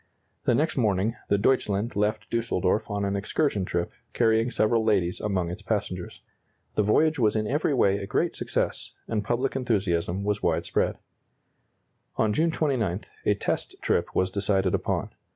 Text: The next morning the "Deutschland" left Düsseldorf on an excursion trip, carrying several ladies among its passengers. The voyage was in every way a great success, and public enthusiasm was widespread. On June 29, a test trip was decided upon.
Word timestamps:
The 0.45 0.55
next 0.55 0.77
morning 0.77 1.15
the 1.29 1.37
"Deutschland" 1.37 1.95
left 1.95 2.31
Düsseldorf 2.31 2.89
on 2.89 3.05
an 3.05 3.15
excursion 3.15 3.65
trip, 3.65 3.91
carrying 4.13 4.49
several 4.49 4.83
ladies 4.83 5.21
among 5.21 5.51
its 5.51 5.61
passengers. 5.61 6.23
The 6.73 6.81
voyage 6.81 7.19
was 7.19 7.35
in 7.35 7.45
every 7.45 7.75
way 7.75 7.97
a 7.97 8.07
great 8.07 8.35
success, 8.35 8.93
and 9.07 9.23
public 9.23 9.55
enthusiasm 9.55 10.23
was 10.23 10.41
widespread. 10.41 10.97
On 12.15 12.33
June 12.33 12.49
29, 12.49 13.01
a 13.27 13.35
test 13.35 13.75
trip 13.83 14.15
was 14.15 14.31
decided 14.31 14.73
upon. 14.73 15.11